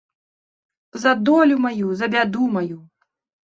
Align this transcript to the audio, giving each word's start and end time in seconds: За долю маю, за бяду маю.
За 1.03 1.11
долю 1.31 1.59
маю, 1.67 1.87
за 2.03 2.13
бяду 2.17 2.51
маю. 2.59 2.83